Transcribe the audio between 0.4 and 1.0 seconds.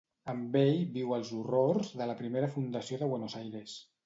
ell